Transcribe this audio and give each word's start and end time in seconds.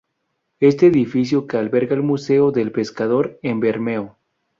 Este 0.59 0.87
edificio 0.87 1.45
que 1.45 1.57
alberga 1.57 1.93
el 1.93 2.01
museo 2.01 2.49
del 2.51 2.71
pescador 2.71 3.37
en 3.43 3.59
Bermeo. 3.59 4.17